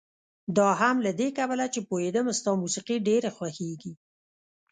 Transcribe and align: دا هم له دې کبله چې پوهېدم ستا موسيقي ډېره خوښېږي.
دا 0.57 0.67
هم 0.81 0.95
له 1.05 1.11
دې 1.19 1.27
کبله 1.37 1.65
چې 1.73 1.79
پوهېدم 1.89 2.25
ستا 2.39 2.51
موسيقي 2.63 2.97
ډېره 3.07 3.29
خوښېږي. 3.37 3.93